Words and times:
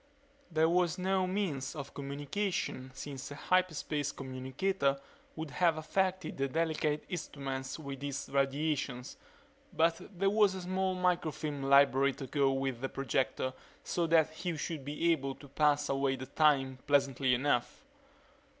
There 0.49 0.67
was 0.67 0.97
no 0.97 1.27
means 1.27 1.75
of 1.75 1.93
communication 1.93 2.89
since 2.95 3.29
a 3.29 3.35
hyperspace 3.35 4.11
communicator 4.11 4.99
would 5.35 5.51
have 5.51 5.77
affected 5.77 6.37
the 6.37 6.47
delicate 6.47 7.03
instruments 7.07 7.77
with 7.77 8.01
its 8.03 8.27
radiations 8.27 9.15
but 9.71 9.97
there 10.17 10.31
was 10.31 10.55
a 10.55 10.61
small 10.61 10.95
microfilm 10.95 11.61
library 11.61 12.13
to 12.13 12.25
go 12.25 12.51
with 12.51 12.81
the 12.81 12.89
projector 12.89 13.53
so 13.83 14.07
that 14.07 14.31
he 14.31 14.57
should 14.57 14.83
be 14.83 15.11
able 15.11 15.35
to 15.35 15.47
pass 15.47 15.87
away 15.87 16.15
the 16.15 16.25
time 16.25 16.79
pleasantly 16.87 17.35
enough. 17.35 17.85